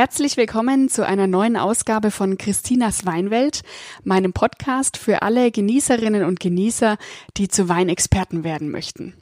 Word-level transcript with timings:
Herzlich 0.00 0.38
willkommen 0.38 0.88
zu 0.88 1.04
einer 1.06 1.26
neuen 1.26 1.58
Ausgabe 1.58 2.10
von 2.10 2.38
Christinas 2.38 3.04
Weinwelt, 3.04 3.60
meinem 4.02 4.32
Podcast 4.32 4.96
für 4.96 5.20
alle 5.20 5.50
Genießerinnen 5.50 6.24
und 6.24 6.40
Genießer, 6.40 6.96
die 7.36 7.48
zu 7.48 7.68
Weinexperten 7.68 8.42
werden 8.42 8.70
möchten. 8.70 9.12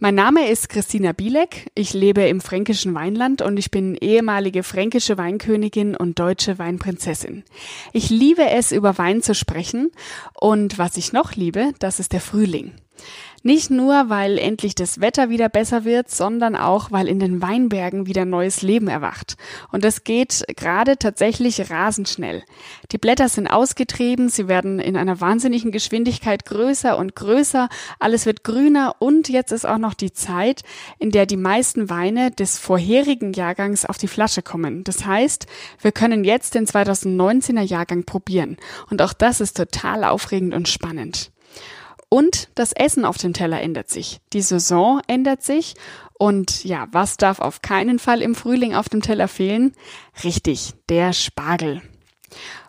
Mein 0.00 0.16
Name 0.16 0.50
ist 0.50 0.68
Christina 0.68 1.12
Bielek, 1.12 1.70
ich 1.76 1.94
lebe 1.94 2.22
im 2.22 2.40
fränkischen 2.40 2.92
Weinland 2.92 3.40
und 3.40 3.56
ich 3.56 3.70
bin 3.70 3.94
ehemalige 3.94 4.64
fränkische 4.64 5.16
Weinkönigin 5.16 5.94
und 5.94 6.18
deutsche 6.18 6.58
Weinprinzessin. 6.58 7.44
Ich 7.92 8.10
liebe 8.10 8.50
es, 8.50 8.72
über 8.72 8.98
Wein 8.98 9.22
zu 9.22 9.32
sprechen 9.32 9.92
und 10.34 10.76
was 10.76 10.96
ich 10.96 11.12
noch 11.12 11.36
liebe, 11.36 11.72
das 11.78 12.00
ist 12.00 12.12
der 12.12 12.20
Frühling. 12.20 12.72
Nicht 13.46 13.70
nur, 13.70 14.08
weil 14.08 14.38
endlich 14.38 14.74
das 14.74 15.00
Wetter 15.00 15.30
wieder 15.30 15.48
besser 15.48 15.84
wird, 15.84 16.10
sondern 16.10 16.56
auch, 16.56 16.90
weil 16.90 17.06
in 17.06 17.20
den 17.20 17.40
Weinbergen 17.40 18.08
wieder 18.08 18.24
neues 18.24 18.60
Leben 18.60 18.88
erwacht. 18.88 19.36
Und 19.70 19.84
das 19.84 20.02
geht 20.02 20.42
gerade 20.56 20.96
tatsächlich 20.96 21.70
rasend 21.70 22.08
schnell. 22.08 22.42
Die 22.90 22.98
Blätter 22.98 23.28
sind 23.28 23.46
ausgetrieben, 23.46 24.30
sie 24.30 24.48
werden 24.48 24.80
in 24.80 24.96
einer 24.96 25.20
wahnsinnigen 25.20 25.70
Geschwindigkeit 25.70 26.44
größer 26.44 26.98
und 26.98 27.14
größer, 27.14 27.68
alles 28.00 28.26
wird 28.26 28.42
grüner 28.42 28.96
und 28.98 29.28
jetzt 29.28 29.52
ist 29.52 29.64
auch 29.64 29.78
noch 29.78 29.94
die 29.94 30.12
Zeit, 30.12 30.62
in 30.98 31.12
der 31.12 31.26
die 31.26 31.36
meisten 31.36 31.88
Weine 31.88 32.32
des 32.32 32.58
vorherigen 32.58 33.32
Jahrgangs 33.32 33.84
auf 33.84 33.96
die 33.96 34.08
Flasche 34.08 34.42
kommen. 34.42 34.82
Das 34.82 35.06
heißt, 35.06 35.46
wir 35.80 35.92
können 35.92 36.24
jetzt 36.24 36.56
den 36.56 36.66
2019er 36.66 37.62
Jahrgang 37.62 38.02
probieren. 38.02 38.56
Und 38.90 39.00
auch 39.02 39.12
das 39.12 39.40
ist 39.40 39.56
total 39.56 40.02
aufregend 40.02 40.52
und 40.52 40.66
spannend. 40.66 41.30
Und 42.08 42.48
das 42.54 42.72
Essen 42.72 43.04
auf 43.04 43.18
dem 43.18 43.32
Teller 43.32 43.60
ändert 43.60 43.90
sich. 43.90 44.20
Die 44.32 44.42
Saison 44.42 45.00
ändert 45.08 45.42
sich. 45.42 45.74
Und 46.18 46.64
ja, 46.64 46.88
was 46.92 47.16
darf 47.16 47.40
auf 47.40 47.62
keinen 47.62 47.98
Fall 47.98 48.22
im 48.22 48.34
Frühling 48.34 48.74
auf 48.74 48.88
dem 48.88 49.02
Teller 49.02 49.28
fehlen? 49.28 49.72
Richtig, 50.24 50.74
der 50.88 51.12
Spargel. 51.12 51.82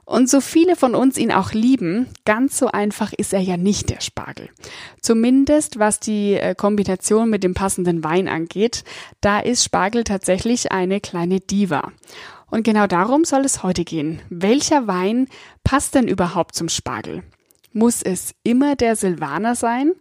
Und 0.05 0.29
so 0.29 0.39
viele 0.39 0.77
von 0.77 0.95
uns 0.95 1.17
ihn 1.17 1.33
auch 1.33 1.52
lieben, 1.52 2.07
ganz 2.23 2.57
so 2.57 2.67
einfach 2.67 3.11
ist 3.11 3.33
er 3.33 3.41
ja 3.41 3.57
nicht 3.57 3.89
der 3.89 3.99
Spargel. 3.99 4.49
Zumindest 5.02 5.79
was 5.79 5.99
die 5.99 6.35
äh, 6.35 6.55
Kombination 6.55 7.29
mit 7.29 7.44
dem 7.44 7.53
passenden 7.53 8.05
Wein 8.05 8.29
angeht, 8.29 8.85
da 9.19 9.39
ist 9.39 9.66
Spargel 9.66 10.05
tatsächlich 10.05 10.72
eine 10.72 11.01
kleine 11.01 11.41
Diva. 11.41 11.91
Und 12.49 12.63
genau 12.63 12.88
darum 12.88 13.25
soll 13.25 13.41
es 13.41 13.63
heute 13.63 13.83
gehen. 13.83 14.22
Welcher 14.29 14.88
Wein 14.88 15.27
passt 15.66 15.94
denn 15.94 16.07
überhaupt 16.07 16.55
zum 16.55 16.69
Spargel? 16.69 17.23
Muss 17.73 18.01
es 18.01 18.33
immer 18.43 18.75
der 18.75 18.95
Silvaner 18.95 19.55
sein? 19.55 19.93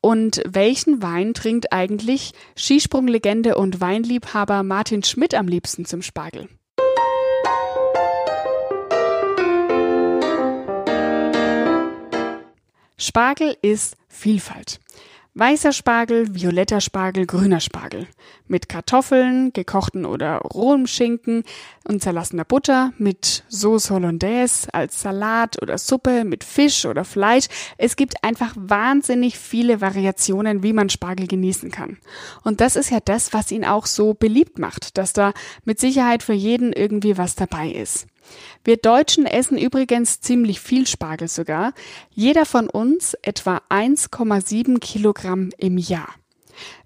Und 0.00 0.42
welchen 0.46 1.02
Wein 1.02 1.34
trinkt 1.34 1.72
eigentlich 1.72 2.32
Skisprunglegende 2.56 3.56
und 3.56 3.80
Weinliebhaber 3.80 4.62
Martin 4.62 5.02
Schmidt 5.02 5.34
am 5.34 5.46
liebsten 5.46 5.84
zum 5.84 6.00
Spargel? 6.00 6.48
Spargel 12.96 13.56
ist 13.60 13.96
Vielfalt. 14.08 14.78
Weißer 15.40 15.72
Spargel, 15.72 16.34
violetter 16.34 16.82
Spargel, 16.82 17.24
grüner 17.24 17.60
Spargel. 17.60 18.06
Mit 18.46 18.68
Kartoffeln, 18.68 19.54
gekochten 19.54 20.04
oder 20.04 20.36
rohem 20.36 20.86
Schinken 20.86 21.44
und 21.88 22.02
zerlassener 22.02 22.44
Butter, 22.44 22.92
mit 22.98 23.44
Sauce 23.48 23.88
Hollandaise 23.88 24.68
als 24.74 25.00
Salat 25.00 25.56
oder 25.62 25.78
Suppe, 25.78 26.24
mit 26.24 26.44
Fisch 26.44 26.84
oder 26.84 27.06
Fleisch. 27.06 27.46
Es 27.78 27.96
gibt 27.96 28.22
einfach 28.22 28.52
wahnsinnig 28.54 29.38
viele 29.38 29.80
Variationen, 29.80 30.62
wie 30.62 30.74
man 30.74 30.90
Spargel 30.90 31.26
genießen 31.26 31.70
kann. 31.70 31.96
Und 32.44 32.60
das 32.60 32.76
ist 32.76 32.90
ja 32.90 33.00
das, 33.02 33.32
was 33.32 33.50
ihn 33.50 33.64
auch 33.64 33.86
so 33.86 34.12
beliebt 34.12 34.58
macht, 34.58 34.98
dass 34.98 35.14
da 35.14 35.32
mit 35.64 35.80
Sicherheit 35.80 36.22
für 36.22 36.34
jeden 36.34 36.74
irgendwie 36.74 37.16
was 37.16 37.34
dabei 37.34 37.70
ist. 37.70 38.06
Wir 38.64 38.76
Deutschen 38.76 39.26
essen 39.26 39.58
übrigens 39.58 40.20
ziemlich 40.20 40.60
viel 40.60 40.86
Spargel 40.86 41.28
sogar. 41.28 41.72
Jeder 42.10 42.46
von 42.46 42.68
uns 42.68 43.14
etwa 43.22 43.60
1,7 43.68 44.78
Kilogramm 44.78 45.50
im 45.58 45.78
Jahr. 45.78 46.08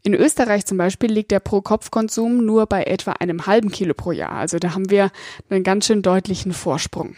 In 0.02 0.14
Österreich 0.14 0.66
zum 0.66 0.78
Beispiel 0.78 1.10
liegt 1.10 1.30
der 1.30 1.40
Pro-Kopf-Konsum 1.40 2.44
nur 2.44 2.66
bei 2.66 2.84
etwa 2.84 3.12
einem 3.12 3.46
halben 3.46 3.70
Kilo 3.70 3.94
pro 3.94 4.12
Jahr. 4.12 4.32
Also 4.32 4.58
da 4.58 4.74
haben 4.74 4.90
wir 4.90 5.10
einen 5.50 5.64
ganz 5.64 5.86
schön 5.86 6.02
deutlichen 6.02 6.52
Vorsprung. 6.52 7.16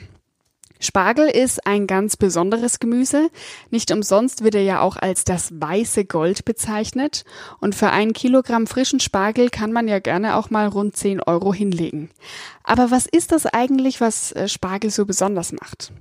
Spargel 0.80 1.28
ist 1.28 1.66
ein 1.66 1.86
ganz 1.86 2.16
besonderes 2.16 2.78
Gemüse. 2.78 3.30
Nicht 3.70 3.90
umsonst 3.90 4.44
wird 4.44 4.54
er 4.54 4.62
ja 4.62 4.80
auch 4.80 4.96
als 4.96 5.24
das 5.24 5.52
weiße 5.60 6.04
Gold 6.04 6.44
bezeichnet. 6.44 7.24
Und 7.60 7.74
für 7.74 7.90
ein 7.90 8.12
Kilogramm 8.12 8.66
frischen 8.66 9.00
Spargel 9.00 9.50
kann 9.50 9.72
man 9.72 9.88
ja 9.88 9.98
gerne 9.98 10.36
auch 10.36 10.50
mal 10.50 10.66
rund 10.66 10.96
10 10.96 11.20
Euro 11.20 11.52
hinlegen. 11.54 12.10
Aber 12.62 12.90
was 12.90 13.06
ist 13.06 13.32
das 13.32 13.46
eigentlich, 13.46 14.00
was 14.00 14.32
äh, 14.32 14.48
Spargel 14.48 14.90
so 14.90 15.06
besonders 15.06 15.52
macht? 15.52 15.92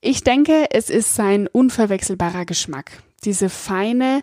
Ich 0.00 0.22
denke, 0.22 0.66
es 0.70 0.90
ist 0.90 1.14
sein 1.14 1.48
unverwechselbarer 1.48 2.44
Geschmack. 2.44 3.02
Diese 3.24 3.48
feine, 3.48 4.22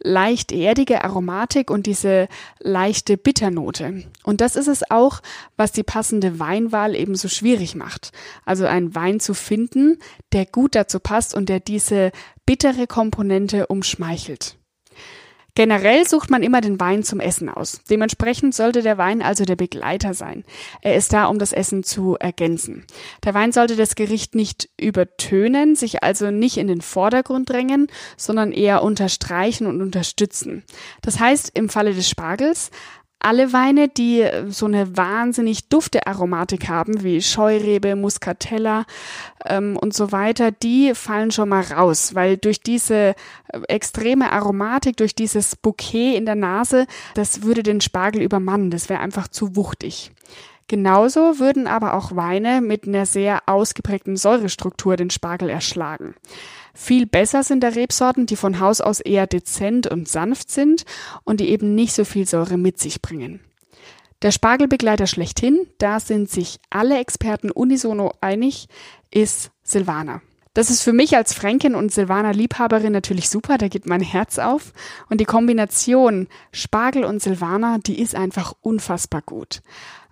leicht 0.00 0.52
erdige 0.52 1.04
Aromatik 1.04 1.70
und 1.70 1.86
diese 1.86 2.28
leichte 2.60 3.16
Bitternote. 3.16 4.04
Und 4.22 4.40
das 4.40 4.56
ist 4.56 4.68
es 4.68 4.90
auch, 4.90 5.20
was 5.56 5.72
die 5.72 5.82
passende 5.82 6.38
Weinwahl 6.38 6.94
eben 6.94 7.16
so 7.16 7.28
schwierig 7.28 7.74
macht. 7.74 8.12
Also 8.44 8.66
einen 8.66 8.94
Wein 8.94 9.20
zu 9.20 9.34
finden, 9.34 9.98
der 10.32 10.46
gut 10.46 10.74
dazu 10.74 11.00
passt 11.00 11.34
und 11.34 11.48
der 11.48 11.60
diese 11.60 12.12
bittere 12.44 12.86
Komponente 12.86 13.66
umschmeichelt. 13.66 14.56
Generell 15.56 16.06
sucht 16.06 16.30
man 16.30 16.42
immer 16.42 16.60
den 16.60 16.78
Wein 16.78 17.02
zum 17.02 17.18
Essen 17.18 17.48
aus. 17.48 17.80
Dementsprechend 17.88 18.54
sollte 18.54 18.82
der 18.82 18.98
Wein 18.98 19.22
also 19.22 19.46
der 19.46 19.56
Begleiter 19.56 20.12
sein. 20.12 20.44
Er 20.82 20.96
ist 20.96 21.14
da, 21.14 21.24
um 21.26 21.38
das 21.38 21.52
Essen 21.52 21.82
zu 21.82 22.14
ergänzen. 22.16 22.84
Der 23.24 23.32
Wein 23.32 23.52
sollte 23.52 23.74
das 23.74 23.94
Gericht 23.94 24.34
nicht 24.34 24.68
übertönen, 24.78 25.74
sich 25.74 26.02
also 26.02 26.30
nicht 26.30 26.58
in 26.58 26.68
den 26.68 26.82
Vordergrund 26.82 27.48
drängen, 27.48 27.86
sondern 28.18 28.52
eher 28.52 28.82
unterstreichen 28.82 29.66
und 29.66 29.80
unterstützen. 29.80 30.62
Das 31.00 31.18
heißt, 31.20 31.52
im 31.54 31.70
Falle 31.70 31.94
des 31.94 32.10
Spargels 32.10 32.70
alle 33.26 33.52
Weine, 33.52 33.88
die 33.88 34.20
äh, 34.20 34.48
so 34.50 34.66
eine 34.66 34.96
wahnsinnig 34.96 35.68
dufte 35.68 36.06
Aromatik 36.06 36.68
haben, 36.68 37.02
wie 37.02 37.20
Scheurebe, 37.20 37.96
Muscatella 37.96 38.84
ähm, 39.44 39.76
und 39.76 39.94
so 39.94 40.12
weiter, 40.12 40.52
die 40.52 40.94
fallen 40.94 41.32
schon 41.32 41.48
mal 41.48 41.62
raus, 41.62 42.14
weil 42.14 42.36
durch 42.36 42.60
diese 42.60 42.94
äh, 42.94 43.14
extreme 43.66 44.30
Aromatik, 44.30 44.96
durch 44.96 45.16
dieses 45.16 45.56
Bouquet 45.56 46.16
in 46.16 46.24
der 46.24 46.36
Nase, 46.36 46.86
das 47.14 47.42
würde 47.42 47.64
den 47.64 47.80
Spargel 47.80 48.22
übermannen, 48.22 48.70
das 48.70 48.88
wäre 48.88 49.00
einfach 49.00 49.26
zu 49.26 49.56
wuchtig. 49.56 50.12
Genauso 50.68 51.40
würden 51.40 51.66
aber 51.66 51.94
auch 51.94 52.14
Weine 52.14 52.60
mit 52.60 52.86
einer 52.86 53.06
sehr 53.06 53.42
ausgeprägten 53.46 54.16
Säurestruktur 54.16 54.96
den 54.96 55.10
Spargel 55.10 55.48
erschlagen. 55.48 56.14
Viel 56.78 57.06
besser 57.06 57.42
sind 57.42 57.62
da 57.62 57.68
Rebsorten, 57.68 58.26
die 58.26 58.36
von 58.36 58.60
Haus 58.60 58.82
aus 58.82 59.00
eher 59.00 59.26
dezent 59.26 59.86
und 59.86 60.08
sanft 60.08 60.50
sind 60.50 60.84
und 61.24 61.40
die 61.40 61.48
eben 61.48 61.74
nicht 61.74 61.94
so 61.94 62.04
viel 62.04 62.28
Säure 62.28 62.58
mit 62.58 62.78
sich 62.78 63.00
bringen. 63.00 63.40
Der 64.20 64.30
Spargelbegleiter 64.30 65.06
schlechthin, 65.06 65.66
da 65.78 66.00
sind 66.00 66.28
sich 66.28 66.58
alle 66.68 66.98
Experten 66.98 67.50
unisono 67.50 68.12
einig, 68.20 68.68
ist 69.10 69.52
Silvaner. 69.62 70.20
Das 70.52 70.68
ist 70.68 70.82
für 70.82 70.92
mich 70.92 71.16
als 71.16 71.32
Fränkin 71.32 71.74
und 71.74 71.92
Silvaner 71.92 72.34
Liebhaberin 72.34 72.92
natürlich 72.92 73.30
super, 73.30 73.56
da 73.56 73.68
geht 73.68 73.86
mein 73.86 74.02
Herz 74.02 74.38
auf. 74.38 74.74
Und 75.08 75.22
die 75.22 75.24
Kombination 75.26 76.28
Spargel 76.52 77.04
und 77.04 77.22
Silvaner, 77.22 77.78
die 77.78 78.00
ist 78.00 78.14
einfach 78.14 78.52
unfassbar 78.60 79.22
gut. 79.22 79.62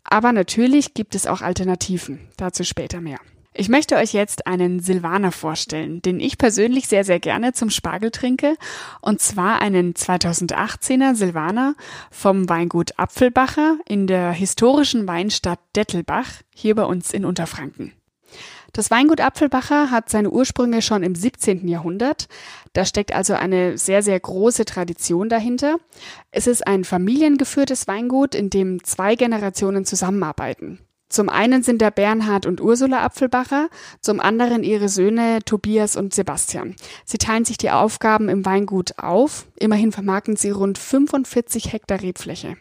Aber 0.02 0.32
natürlich 0.32 0.94
gibt 0.94 1.14
es 1.14 1.26
auch 1.26 1.42
Alternativen, 1.42 2.20
dazu 2.38 2.64
später 2.64 3.02
mehr. 3.02 3.20
Ich 3.56 3.68
möchte 3.68 3.94
euch 3.94 4.12
jetzt 4.12 4.48
einen 4.48 4.80
Silvaner 4.80 5.30
vorstellen, 5.30 6.02
den 6.02 6.18
ich 6.18 6.38
persönlich 6.38 6.88
sehr, 6.88 7.04
sehr 7.04 7.20
gerne 7.20 7.52
zum 7.52 7.70
Spargel 7.70 8.10
trinke. 8.10 8.56
Und 9.00 9.20
zwar 9.20 9.62
einen 9.62 9.94
2018er 9.94 11.14
Silvaner 11.14 11.76
vom 12.10 12.48
Weingut 12.48 12.98
Apfelbacher 12.98 13.78
in 13.86 14.08
der 14.08 14.32
historischen 14.32 15.06
Weinstadt 15.06 15.60
Dettelbach, 15.76 16.42
hier 16.52 16.74
bei 16.74 16.82
uns 16.82 17.12
in 17.12 17.24
Unterfranken. 17.24 17.92
Das 18.72 18.90
Weingut 18.90 19.20
Apfelbacher 19.20 19.92
hat 19.92 20.10
seine 20.10 20.30
Ursprünge 20.30 20.82
schon 20.82 21.04
im 21.04 21.14
17. 21.14 21.68
Jahrhundert. 21.68 22.26
Da 22.72 22.84
steckt 22.84 23.14
also 23.14 23.34
eine 23.34 23.78
sehr, 23.78 24.02
sehr 24.02 24.18
große 24.18 24.64
Tradition 24.64 25.28
dahinter. 25.28 25.76
Es 26.32 26.48
ist 26.48 26.66
ein 26.66 26.82
familiengeführtes 26.82 27.86
Weingut, 27.86 28.34
in 28.34 28.50
dem 28.50 28.82
zwei 28.82 29.14
Generationen 29.14 29.84
zusammenarbeiten. 29.84 30.80
Zum 31.14 31.28
einen 31.28 31.62
sind 31.62 31.80
da 31.80 31.90
Bernhard 31.90 32.44
und 32.44 32.60
Ursula 32.60 33.04
Apfelbacher, 33.04 33.68
zum 34.00 34.18
anderen 34.18 34.64
ihre 34.64 34.88
Söhne 34.88 35.38
Tobias 35.44 35.94
und 35.94 36.12
Sebastian. 36.12 36.74
Sie 37.04 37.18
teilen 37.18 37.44
sich 37.44 37.56
die 37.56 37.70
Aufgaben 37.70 38.28
im 38.28 38.44
Weingut 38.44 38.98
auf. 38.98 39.46
Immerhin 39.54 39.92
vermarkten 39.92 40.34
sie 40.34 40.50
rund 40.50 40.76
45 40.76 41.72
Hektar 41.72 42.02
Rebfläche. 42.02 42.56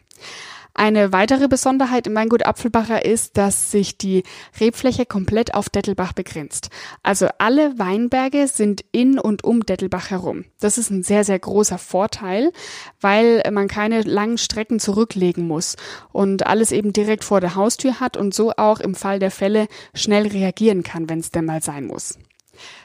Eine 0.76 1.14
weitere 1.14 1.48
Besonderheit 1.48 2.08
im 2.08 2.16
Weingut 2.16 2.48
Apfelbacher 2.48 3.06
ist, 3.06 3.38
dass 3.38 3.70
sich 3.70 4.00
die 4.00 4.24
Rebfläche 4.60 5.06
komplett 5.06 5.54
auf 5.54 5.70
Dettelbach 5.70 6.14
begrenzt. 6.14 6.70
Also 7.04 7.28
alle 7.38 7.78
Weinberge 7.78 8.48
sind 8.48 8.84
in 8.92 9.20
und 9.20 9.44
um 9.44 9.66
Dettelbach 9.66 10.10
herum. 10.10 10.46
Das 10.60 10.80
ist 10.80 10.90
ein 10.90 11.04
sehr, 11.04 11.24
sehr 11.24 11.38
großer 11.38 11.78
Vorteil, 11.78 12.52
weil 13.00 13.44
man 13.52 13.68
keine 13.68 14.02
langen 14.02 14.40
Strecken 14.40 14.80
zurücklegen 14.80 15.48
muss 15.48 15.76
und 16.12 16.48
alles 16.48 16.72
eben 16.72 16.92
direkt 16.92 17.24
vor 17.24 17.40
der 17.40 17.54
Haustür 17.54 18.00
hat 18.00 18.18
und 18.18 18.34
so 18.34 18.52
auch 18.58 18.80
im 18.80 18.96
Fall 18.96 19.20
der 19.20 19.32
Fälle 19.32 19.68
schnell 19.94 20.28
reagieren 20.28 20.82
kann, 20.82 21.08
wenn 21.08 21.20
es 21.20 21.30
denn 21.30 21.46
mal 21.46 21.62
sein 21.62 21.86
muss. 21.86 22.18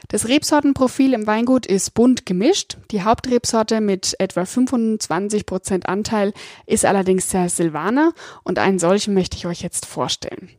Das 0.07 0.27
Rebsortenprofil 0.27 1.13
im 1.13 1.27
Weingut 1.27 1.65
ist 1.65 1.93
bunt 1.93 2.25
gemischt. 2.25 2.77
Die 2.91 3.03
Hauptrebsorte 3.03 3.79
mit 3.81 4.15
etwa 4.19 4.45
25 4.45 5.45
Prozent 5.45 5.87
Anteil 5.87 6.33
ist 6.65 6.85
allerdings 6.85 7.29
der 7.29 7.49
Silvaner 7.49 8.13
und 8.43 8.59
einen 8.59 8.79
solchen 8.79 9.13
möchte 9.13 9.37
ich 9.37 9.45
euch 9.45 9.61
jetzt 9.61 9.85
vorstellen. 9.85 10.49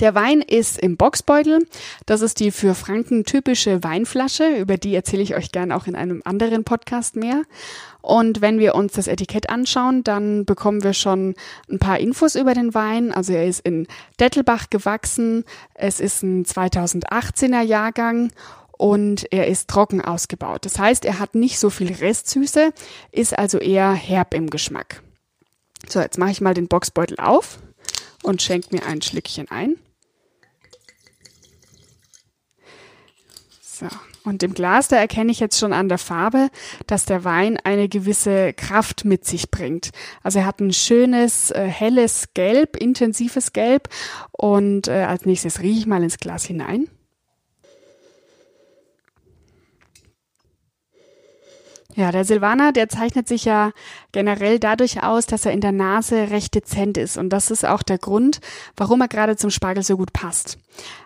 Der 0.00 0.14
Wein 0.14 0.42
ist 0.42 0.78
im 0.78 0.96
Boxbeutel. 0.96 1.66
Das 2.06 2.20
ist 2.20 2.38
die 2.38 2.52
für 2.52 2.74
Franken 2.74 3.24
typische 3.24 3.82
Weinflasche. 3.82 4.56
Über 4.56 4.76
die 4.76 4.94
erzähle 4.94 5.22
ich 5.22 5.34
euch 5.34 5.50
gern 5.50 5.72
auch 5.72 5.88
in 5.88 5.96
einem 5.96 6.22
anderen 6.24 6.62
Podcast 6.62 7.16
mehr. 7.16 7.42
Und 8.00 8.40
wenn 8.40 8.60
wir 8.60 8.76
uns 8.76 8.92
das 8.92 9.08
Etikett 9.08 9.50
anschauen, 9.50 10.04
dann 10.04 10.44
bekommen 10.44 10.84
wir 10.84 10.92
schon 10.92 11.34
ein 11.68 11.80
paar 11.80 11.98
Infos 11.98 12.36
über 12.36 12.54
den 12.54 12.74
Wein. 12.74 13.10
Also 13.12 13.32
er 13.32 13.46
ist 13.46 13.60
in 13.60 13.88
Dettelbach 14.20 14.70
gewachsen. 14.70 15.44
Es 15.74 15.98
ist 15.98 16.22
ein 16.22 16.44
2018er 16.44 17.62
Jahrgang 17.62 18.30
und 18.70 19.26
er 19.32 19.48
ist 19.48 19.68
trocken 19.68 20.00
ausgebaut. 20.00 20.64
Das 20.64 20.78
heißt, 20.78 21.04
er 21.04 21.18
hat 21.18 21.34
nicht 21.34 21.58
so 21.58 21.70
viel 21.70 21.92
Restsüße, 21.92 22.72
ist 23.10 23.36
also 23.36 23.58
eher 23.58 23.92
herb 23.92 24.32
im 24.32 24.48
Geschmack. 24.48 25.02
So, 25.88 26.00
jetzt 26.00 26.18
mache 26.18 26.30
ich 26.30 26.40
mal 26.40 26.54
den 26.54 26.68
Boxbeutel 26.68 27.18
auf 27.18 27.58
und 28.22 28.42
schenke 28.42 28.74
mir 28.74 28.86
ein 28.86 29.02
Schlückchen 29.02 29.50
ein. 29.50 29.76
So. 33.78 33.86
Und 34.24 34.42
im 34.42 34.54
Glas, 34.54 34.88
da 34.88 34.96
erkenne 34.96 35.30
ich 35.30 35.38
jetzt 35.38 35.58
schon 35.58 35.72
an 35.72 35.88
der 35.88 35.98
Farbe, 35.98 36.48
dass 36.88 37.04
der 37.04 37.22
Wein 37.22 37.58
eine 37.62 37.88
gewisse 37.88 38.52
Kraft 38.52 39.04
mit 39.04 39.24
sich 39.24 39.52
bringt. 39.52 39.90
Also 40.24 40.40
er 40.40 40.46
hat 40.46 40.60
ein 40.60 40.72
schönes, 40.72 41.52
äh, 41.52 41.66
helles 41.66 42.34
Gelb, 42.34 42.76
intensives 42.76 43.52
Gelb. 43.52 43.88
Und 44.32 44.88
äh, 44.88 45.04
als 45.04 45.26
nächstes 45.26 45.60
rieche 45.60 45.78
ich 45.80 45.86
mal 45.86 46.02
ins 46.02 46.18
Glas 46.18 46.44
hinein. 46.44 46.88
Ja, 51.98 52.12
der 52.12 52.24
Silvaner, 52.24 52.70
der 52.70 52.88
zeichnet 52.88 53.26
sich 53.26 53.44
ja 53.44 53.72
generell 54.12 54.60
dadurch 54.60 55.02
aus, 55.02 55.26
dass 55.26 55.46
er 55.46 55.50
in 55.50 55.60
der 55.60 55.72
Nase 55.72 56.30
recht 56.30 56.54
dezent 56.54 56.96
ist. 56.96 57.16
Und 57.16 57.30
das 57.30 57.50
ist 57.50 57.64
auch 57.64 57.82
der 57.82 57.98
Grund, 57.98 58.40
warum 58.76 59.00
er 59.00 59.08
gerade 59.08 59.34
zum 59.34 59.50
Spargel 59.50 59.82
so 59.82 59.96
gut 59.96 60.12
passt. 60.12 60.58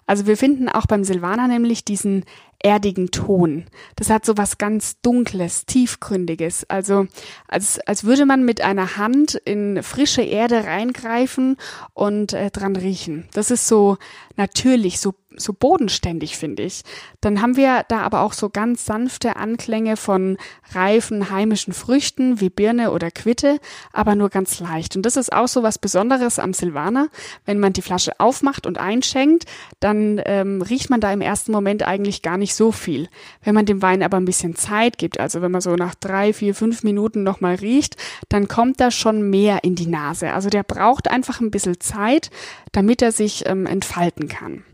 Also 0.06 0.26
wir 0.26 0.36
finden 0.36 0.68
auch 0.68 0.84
beim 0.84 1.02
Silvaner 1.02 1.48
nämlich 1.48 1.86
diesen 1.86 2.26
erdigen 2.62 3.10
Ton. 3.10 3.64
Das 3.96 4.10
hat 4.10 4.24
so 4.24 4.36
was 4.36 4.58
ganz 4.58 5.00
Dunkles, 5.00 5.66
Tiefgründiges. 5.66 6.64
Also 6.68 7.06
als, 7.48 7.80
als 7.80 8.04
würde 8.04 8.26
man 8.26 8.44
mit 8.44 8.60
einer 8.60 8.96
Hand 8.96 9.34
in 9.34 9.82
frische 9.82 10.22
Erde 10.22 10.64
reingreifen 10.64 11.56
und 11.94 12.32
äh, 12.32 12.50
dran 12.50 12.76
riechen. 12.76 13.28
Das 13.32 13.50
ist 13.50 13.66
so 13.66 13.98
natürlich, 14.36 15.00
so 15.00 15.14
so 15.36 15.52
bodenständig, 15.52 16.36
finde 16.36 16.62
ich. 16.62 16.82
Dann 17.20 17.42
haben 17.42 17.56
wir 17.56 17.84
da 17.88 18.00
aber 18.00 18.20
auch 18.22 18.32
so 18.32 18.48
ganz 18.48 18.84
sanfte 18.84 19.36
Anklänge 19.36 19.96
von 19.96 20.36
reifen 20.72 21.30
heimischen 21.30 21.72
Früchten 21.72 22.40
wie 22.40 22.50
Birne 22.50 22.92
oder 22.92 23.10
Quitte, 23.10 23.58
aber 23.92 24.14
nur 24.14 24.28
ganz 24.28 24.60
leicht. 24.60 24.96
Und 24.96 25.06
das 25.06 25.16
ist 25.16 25.32
auch 25.32 25.48
so 25.48 25.62
was 25.62 25.78
Besonderes 25.78 26.38
am 26.38 26.52
Silvaner. 26.52 27.08
Wenn 27.44 27.58
man 27.58 27.72
die 27.72 27.82
Flasche 27.82 28.18
aufmacht 28.18 28.66
und 28.66 28.78
einschenkt, 28.78 29.44
dann 29.80 30.20
ähm, 30.24 30.62
riecht 30.62 30.90
man 30.90 31.00
da 31.00 31.12
im 31.12 31.20
ersten 31.20 31.52
Moment 31.52 31.82
eigentlich 31.82 32.22
gar 32.22 32.36
nicht 32.36 32.54
so 32.54 32.72
viel. 32.72 33.08
Wenn 33.42 33.54
man 33.54 33.66
dem 33.66 33.82
Wein 33.82 34.02
aber 34.02 34.16
ein 34.16 34.24
bisschen 34.24 34.56
Zeit 34.56 34.98
gibt, 34.98 35.20
also 35.20 35.42
wenn 35.42 35.50
man 35.50 35.60
so 35.60 35.74
nach 35.74 35.94
drei, 35.94 36.32
vier, 36.32 36.54
fünf 36.54 36.82
Minuten 36.82 37.22
nochmal 37.22 37.56
riecht, 37.56 37.96
dann 38.28 38.48
kommt 38.48 38.80
da 38.80 38.90
schon 38.90 39.30
mehr 39.30 39.64
in 39.64 39.74
die 39.74 39.86
Nase. 39.86 40.32
Also 40.32 40.48
der 40.48 40.62
braucht 40.62 41.08
einfach 41.08 41.40
ein 41.40 41.50
bisschen 41.50 41.80
Zeit, 41.80 42.30
damit 42.72 43.02
er 43.02 43.12
sich 43.12 43.44
ähm, 43.46 43.66
entfalten 43.66 44.28
kann. 44.28 44.64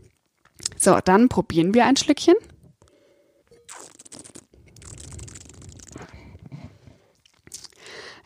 So, 0.79 0.97
dann 1.03 1.27
probieren 1.27 1.73
wir 1.73 1.85
ein 1.85 1.97
Schlückchen. 1.97 2.35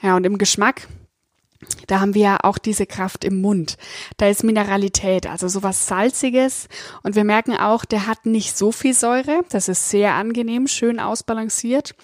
Ja, 0.03 0.15
und 0.15 0.23
im 0.25 0.37
Geschmack, 0.37 0.87
da 1.87 1.99
haben 1.99 2.13
wir 2.13 2.21
ja 2.21 2.37
auch 2.43 2.59
diese 2.59 2.85
Kraft 2.85 3.23
im 3.23 3.41
Mund. 3.41 3.77
Da 4.17 4.27
ist 4.27 4.43
Mineralität, 4.43 5.25
also 5.25 5.47
sowas 5.47 5.87
Salziges. 5.87 6.67
Und 7.01 7.15
wir 7.15 7.23
merken 7.23 7.57
auch, 7.57 7.85
der 7.85 8.05
hat 8.05 8.27
nicht 8.27 8.55
so 8.55 8.71
viel 8.71 8.93
Säure. 8.93 9.43
Das 9.49 9.67
ist 9.67 9.89
sehr 9.89 10.13
angenehm, 10.13 10.67
schön 10.67 10.99
ausbalanciert. 10.99 11.95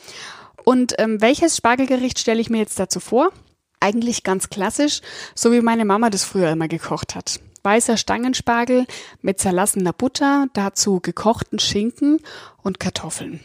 Und 0.65 0.95
ähm, 0.97 1.21
welches 1.21 1.57
Spargelgericht 1.57 2.17
stelle 2.17 2.41
ich 2.41 2.49
mir 2.49 2.57
jetzt 2.57 2.79
dazu 2.79 2.99
vor? 2.99 3.31
Eigentlich 3.79 4.23
ganz 4.23 4.49
klassisch, 4.49 5.01
so 5.35 5.51
wie 5.51 5.61
meine 5.61 5.85
Mama 5.85 6.09
das 6.09 6.23
früher 6.23 6.49
immer 6.49 6.67
gekocht 6.67 7.15
hat 7.15 7.39
weißer 7.63 7.97
Stangenspargel 7.97 8.85
mit 9.21 9.39
zerlassener 9.39 9.93
Butter, 9.93 10.47
dazu 10.53 10.99
gekochten 10.99 11.59
Schinken 11.59 12.19
und 12.61 12.79
Kartoffeln. 12.79 13.39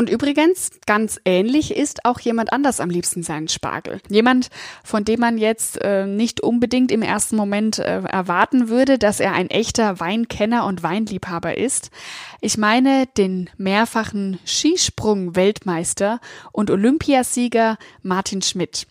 Und 0.00 0.08
übrigens, 0.08 0.70
ganz 0.86 1.20
ähnlich 1.26 1.76
ist 1.76 2.06
auch 2.06 2.20
jemand 2.20 2.54
anders 2.54 2.80
am 2.80 2.88
liebsten 2.88 3.22
seinen 3.22 3.48
Spargel. 3.48 4.00
Jemand, 4.08 4.48
von 4.82 5.04
dem 5.04 5.20
man 5.20 5.36
jetzt 5.36 5.78
äh, 5.82 6.06
nicht 6.06 6.40
unbedingt 6.40 6.90
im 6.90 7.02
ersten 7.02 7.36
Moment 7.36 7.80
äh, 7.80 8.00
erwarten 8.04 8.68
würde, 8.68 8.98
dass 8.98 9.20
er 9.20 9.32
ein 9.32 9.50
echter 9.50 10.00
Weinkenner 10.00 10.64
und 10.64 10.82
Weinliebhaber 10.82 11.58
ist. 11.58 11.90
Ich 12.40 12.56
meine 12.56 13.08
den 13.18 13.50
mehrfachen 13.58 14.38
Skisprung-Weltmeister 14.46 16.20
und 16.52 16.70
Olympiasieger 16.70 17.76
Martin 18.02 18.40
Schmidt. 18.40 18.86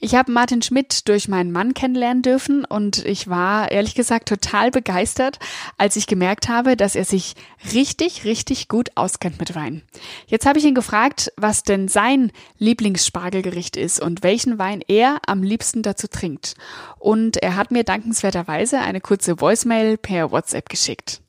Ich 0.00 0.14
habe 0.14 0.30
Martin 0.30 0.62
Schmidt 0.62 1.08
durch 1.08 1.28
meinen 1.28 1.52
Mann 1.52 1.74
kennenlernen 1.74 2.22
dürfen 2.22 2.64
und 2.64 3.04
ich 3.04 3.28
war 3.28 3.70
ehrlich 3.70 3.94
gesagt 3.94 4.28
total 4.28 4.70
begeistert, 4.70 5.38
als 5.78 5.96
ich 5.96 6.06
gemerkt 6.06 6.48
habe, 6.48 6.76
dass 6.76 6.94
er 6.94 7.04
sich 7.04 7.34
richtig, 7.72 8.24
richtig 8.24 8.68
gut 8.68 8.90
auskennt 8.94 9.38
mit 9.40 9.54
Wein. 9.54 9.82
Jetzt 10.26 10.46
habe 10.46 10.58
ich 10.58 10.64
ihn 10.64 10.74
gefragt, 10.74 11.32
was 11.36 11.62
denn 11.62 11.88
sein 11.88 12.30
Lieblingsspargelgericht 12.58 13.76
ist 13.76 14.00
und 14.00 14.22
welchen 14.22 14.58
Wein 14.58 14.82
er 14.86 15.18
am 15.26 15.42
liebsten 15.42 15.82
dazu 15.82 16.08
trinkt. 16.08 16.54
Und 16.98 17.42
er 17.42 17.56
hat 17.56 17.70
mir 17.70 17.84
dankenswerterweise 17.84 18.78
eine 18.78 19.00
kurze 19.00 19.40
Voicemail 19.40 19.96
per 19.96 20.30
WhatsApp 20.30 20.68
geschickt. 20.68 21.20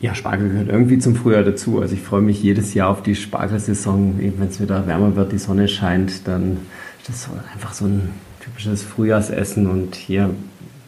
Ja, 0.00 0.14
Spargel 0.14 0.48
gehört 0.48 0.68
irgendwie 0.68 0.98
zum 0.98 1.14
Frühjahr 1.14 1.42
dazu. 1.42 1.80
Also 1.80 1.94
ich 1.94 2.00
freue 2.00 2.22
mich 2.22 2.42
jedes 2.42 2.72
Jahr 2.72 2.88
auf 2.88 3.02
die 3.02 3.14
Spargelsaison. 3.14 4.14
Wenn 4.18 4.48
es 4.48 4.58
wieder 4.58 4.86
wärmer 4.86 5.14
wird, 5.14 5.32
die 5.32 5.38
Sonne 5.38 5.68
scheint, 5.68 6.26
dann 6.26 6.56
das 7.10 7.22
ist 7.22 7.28
einfach 7.52 7.72
so 7.72 7.86
ein 7.86 8.10
typisches 8.40 8.82
Frühjahrsessen 8.82 9.66
und 9.66 9.96
hier 9.96 10.30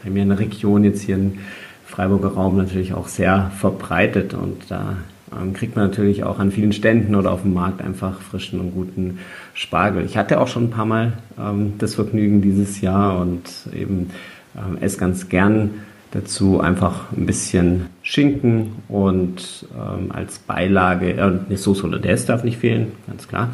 bei 0.05 0.11
mir 0.11 0.23
in 0.23 0.29
der 0.29 0.39
Region, 0.39 0.85
jetzt 0.85 1.03
hier 1.03 1.17
im 1.17 1.39
Freiburger 1.85 2.29
Raum 2.29 2.57
natürlich 2.57 2.95
auch 2.95 3.09
sehr 3.09 3.51
verbreitet 3.59 4.33
und 4.33 4.71
da 4.71 4.97
ähm, 5.37 5.53
kriegt 5.53 5.77
man 5.77 5.89
natürlich 5.89 6.25
auch 6.25 6.39
an 6.39 6.53
vielen 6.53 6.73
Ständen 6.73 7.15
oder 7.15 7.33
auf 7.33 7.43
dem 7.43 7.55
Markt 7.55 7.83
einfach 7.83 8.21
frischen 8.21 8.61
und 8.61 8.73
guten 8.73 9.19
Spargel. 9.53 10.05
Ich 10.05 10.17
hatte 10.17 10.41
auch 10.41 10.49
schon 10.49 10.65
ein 10.65 10.71
paar 10.71 10.87
Mal 10.87 11.15
ähm, 11.39 11.75
das 11.79 11.97
Vergnügen 11.97 12.41
dieses 12.41 12.81
Jahr 12.81 13.19
und 13.19 13.51
eben 13.75 14.11
ähm, 14.57 14.79
esse 14.81 14.99
ganz 14.99 15.29
gern 15.29 15.71
dazu 16.13 16.61
einfach 16.61 17.11
ein 17.13 17.27
bisschen 17.27 17.87
Schinken 18.03 18.73
und 18.89 19.67
ähm, 19.75 20.13
als 20.13 20.39
Beilage, 20.39 21.15
äh, 21.15 21.21
eine 21.21 21.57
Sauce 21.57 21.83
Hollandaise 21.83 22.27
darf 22.27 22.45
nicht 22.45 22.59
fehlen, 22.59 22.93
ganz 23.07 23.27
klar. 23.29 23.51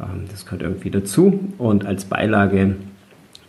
Ähm, 0.00 0.24
das 0.30 0.44
gehört 0.44 0.62
irgendwie 0.62 0.90
dazu. 0.90 1.40
Und 1.58 1.86
als 1.86 2.04
Beilage 2.04 2.76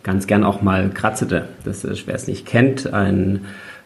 ganz 0.02 0.26
gern 0.26 0.44
auch 0.44 0.62
mal 0.62 0.90
Kratzete. 0.90 1.48
Das 1.64 1.84
ist, 1.84 2.06
wer 2.06 2.14
es 2.14 2.26
nicht 2.26 2.46
kennt, 2.46 2.92
ein 2.92 3.40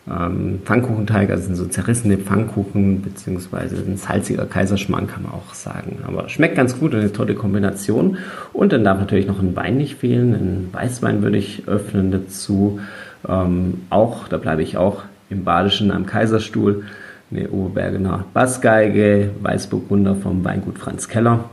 ähm, 0.08 0.60
Pfannkuchenteig, 0.64 1.30
also 1.30 1.54
so 1.54 1.66
zerrissene 1.66 2.16
Pfannkuchen, 2.16 3.02
beziehungsweise 3.02 3.76
ein 3.76 3.96
salziger 3.96 4.46
Kaiserschmarrn 4.46 5.08
kann 5.08 5.24
man 5.24 5.32
auch 5.32 5.54
sagen. 5.54 5.98
Aber 6.06 6.28
schmeckt 6.28 6.56
ganz 6.56 6.78
gut, 6.78 6.94
eine 6.94 7.12
tolle 7.12 7.34
Kombination. 7.34 8.18
Und 8.52 8.72
dann 8.72 8.84
darf 8.84 8.98
natürlich 8.98 9.26
noch 9.26 9.40
ein 9.40 9.56
Wein 9.56 9.76
nicht 9.76 9.96
fehlen. 9.96 10.34
Ein 10.34 10.68
Weißwein 10.72 11.22
würde 11.22 11.38
ich 11.38 11.64
öffnen 11.66 12.10
dazu. 12.10 12.80
Ähm, 13.28 13.82
auch, 13.90 14.28
da 14.28 14.38
bleibe 14.38 14.62
ich 14.62 14.76
auch 14.76 15.02
im 15.28 15.44
Badischen 15.44 15.90
am 15.90 16.06
Kaiserstuhl. 16.06 16.84
Eine 17.30 17.50
Oberbergener 17.50 18.24
Bassgeige, 18.32 19.30
Weißburgunder 19.42 20.14
vom 20.14 20.44
Weingut 20.44 20.78
Franz 20.78 21.08
Keller. 21.08 21.50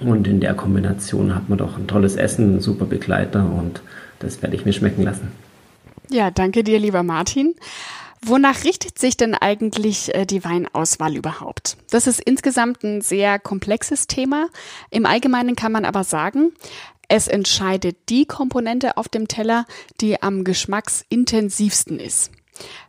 Und 0.00 0.26
in 0.26 0.40
der 0.40 0.54
Kombination 0.54 1.34
hat 1.34 1.48
man 1.48 1.58
doch 1.58 1.78
ein 1.78 1.86
tolles 1.86 2.16
Essen, 2.16 2.60
super 2.60 2.84
Begleiter 2.84 3.40
und 3.40 3.80
das 4.18 4.42
werde 4.42 4.56
ich 4.56 4.64
mir 4.64 4.72
schmecken 4.72 5.02
lassen. 5.02 5.32
Ja, 6.10 6.30
danke 6.30 6.62
dir, 6.64 6.78
lieber 6.78 7.02
Martin. 7.02 7.54
Wonach 8.22 8.64
richtet 8.64 8.98
sich 8.98 9.16
denn 9.16 9.34
eigentlich 9.34 10.14
äh, 10.14 10.26
die 10.26 10.44
Weinauswahl 10.44 11.16
überhaupt? 11.16 11.76
Das 11.90 12.06
ist 12.06 12.20
insgesamt 12.20 12.82
ein 12.82 13.00
sehr 13.00 13.38
komplexes 13.38 14.06
Thema. 14.06 14.48
Im 14.90 15.06
Allgemeinen 15.06 15.54
kann 15.54 15.72
man 15.72 15.84
aber 15.84 16.04
sagen, 16.04 16.52
Es 17.08 17.28
entscheidet 17.28 17.96
die 18.08 18.26
Komponente 18.26 18.96
auf 18.96 19.08
dem 19.08 19.28
Teller, 19.28 19.64
die 20.00 20.22
am 20.22 20.42
geschmacksintensivsten 20.42 22.00
ist. 22.00 22.32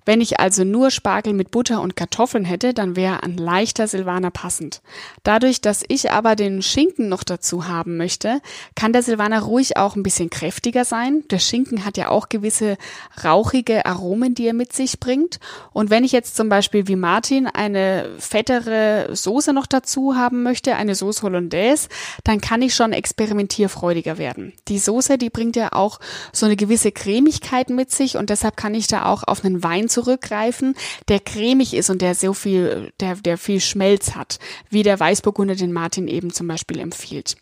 Wenn 0.07 0.21
ich 0.21 0.39
also 0.39 0.63
nur 0.63 0.89
Spargel 0.89 1.33
mit 1.33 1.51
Butter 1.51 1.81
und 1.81 1.97
Kartoffeln 1.97 2.45
hätte, 2.45 2.73
dann 2.73 2.95
wäre 2.95 3.23
ein 3.23 3.35
leichter 3.35 3.89
Silvaner 3.89 4.31
passend. 4.31 4.81
Dadurch, 5.23 5.59
dass 5.59 5.83
ich 5.85 6.11
aber 6.11 6.37
den 6.37 6.61
Schinken 6.61 7.09
noch 7.09 7.23
dazu 7.23 7.67
haben 7.67 7.97
möchte, 7.97 8.39
kann 8.73 8.93
der 8.93 9.03
Silvaner 9.03 9.41
ruhig 9.41 9.75
auch 9.75 9.97
ein 9.97 10.03
bisschen 10.03 10.29
kräftiger 10.29 10.85
sein. 10.85 11.25
Der 11.29 11.39
Schinken 11.39 11.83
hat 11.83 11.97
ja 11.97 12.07
auch 12.07 12.29
gewisse 12.29 12.77
rauchige 13.21 13.85
Aromen, 13.85 14.33
die 14.33 14.47
er 14.47 14.53
mit 14.53 14.71
sich 14.71 15.01
bringt. 15.01 15.41
Und 15.73 15.89
wenn 15.89 16.05
ich 16.05 16.13
jetzt 16.13 16.37
zum 16.37 16.47
Beispiel 16.47 16.87
wie 16.87 16.95
Martin 16.95 17.47
eine 17.47 18.09
fettere 18.17 19.09
Soße 19.11 19.51
noch 19.51 19.65
dazu 19.65 20.15
haben 20.15 20.41
möchte, 20.41 20.75
eine 20.75 20.95
Sauce 20.95 21.21
Hollandaise, 21.21 21.89
dann 22.23 22.39
kann 22.39 22.61
ich 22.61 22.75
schon 22.75 22.93
experimentierfreudiger 22.93 24.17
werden. 24.17 24.53
Die 24.69 24.79
Soße, 24.79 25.17
die 25.17 25.29
bringt 25.29 25.57
ja 25.57 25.73
auch 25.73 25.99
so 26.31 26.45
eine 26.45 26.55
gewisse 26.55 26.93
Cremigkeit 26.93 27.69
mit 27.69 27.91
sich 27.91 28.15
und 28.15 28.29
deshalb 28.29 28.55
kann 28.55 28.73
ich 28.73 28.87
da 28.87 29.05
auch 29.05 29.23
auf 29.23 29.43
einen 29.43 29.56
Wein 29.63 29.89
zurückgreifen, 29.89 30.75
der 31.07 31.19
cremig 31.19 31.73
ist 31.73 31.89
und 31.89 32.01
der 32.01 32.15
so 32.15 32.33
viel, 32.33 32.91
der, 32.99 33.15
der 33.15 33.37
viel 33.37 33.59
Schmelz 33.59 34.15
hat, 34.15 34.39
wie 34.69 34.83
der 34.83 34.99
Weißburgunder 34.99 35.55
den 35.55 35.73
Martin 35.73 36.07
eben 36.07 36.31
zum 36.31 36.47
Beispiel 36.47 36.79
empfiehlt. 36.79 37.35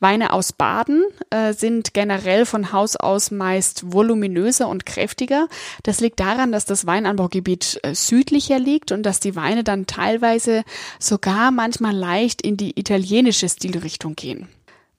Weine 0.00 0.32
aus 0.32 0.52
Baden 0.52 1.04
äh, 1.30 1.52
sind 1.52 1.94
generell 1.94 2.46
von 2.46 2.72
Haus 2.72 2.96
aus 2.96 3.30
meist 3.30 3.92
voluminöser 3.92 4.68
und 4.68 4.86
kräftiger. 4.86 5.48
Das 5.82 6.00
liegt 6.00 6.20
daran, 6.20 6.52
dass 6.52 6.64
das 6.64 6.86
Weinanbaugebiet 6.86 7.80
äh, 7.82 7.94
südlicher 7.94 8.58
liegt 8.58 8.92
und 8.92 9.02
dass 9.02 9.20
die 9.20 9.36
Weine 9.36 9.64
dann 9.64 9.86
teilweise 9.86 10.64
sogar 10.98 11.50
manchmal 11.50 11.94
leicht 11.94 12.42
in 12.42 12.56
die 12.56 12.78
italienische 12.78 13.48
Stilrichtung 13.48 14.14
gehen. 14.14 14.48